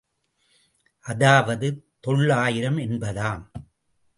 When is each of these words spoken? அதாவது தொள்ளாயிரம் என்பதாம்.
அதாவது 1.05 1.67
தொள்ளாயிரம் 1.99 2.77
என்பதாம். 2.77 3.43